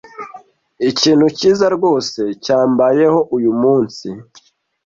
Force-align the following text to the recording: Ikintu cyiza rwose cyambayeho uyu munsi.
Ikintu 0.89 1.25
cyiza 1.37 1.65
rwose 1.75 2.19
cyambayeho 2.43 3.19
uyu 3.37 3.51
munsi. 3.61 4.07